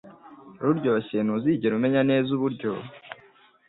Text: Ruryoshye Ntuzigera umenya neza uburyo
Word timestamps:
Ruryoshye 0.63 1.17
Ntuzigera 1.21 1.73
umenya 1.75 2.01
neza 2.09 2.29
uburyo 2.37 2.71